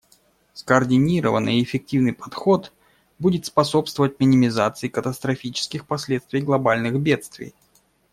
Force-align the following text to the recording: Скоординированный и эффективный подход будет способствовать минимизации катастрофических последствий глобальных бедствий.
Скоординированный 0.55 1.59
и 1.59 1.63
эффективный 1.63 2.11
подход 2.11 2.73
будет 3.19 3.45
способствовать 3.45 4.19
минимизации 4.19 4.87
катастрофических 4.87 5.85
последствий 5.85 6.41
глобальных 6.41 6.99
бедствий. 6.99 7.53